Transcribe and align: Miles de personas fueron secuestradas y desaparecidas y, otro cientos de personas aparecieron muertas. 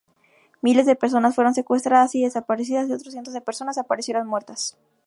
Miles 0.63 0.87
de 0.87 0.95
personas 0.95 1.35
fueron 1.35 1.53
secuestradas 1.53 2.15
y 2.15 2.23
desaparecidas 2.23 2.89
y, 2.89 2.93
otro 2.93 3.11
cientos 3.11 3.35
de 3.35 3.41
personas 3.41 3.77
aparecieron 3.77 4.25
muertas. 4.25 4.75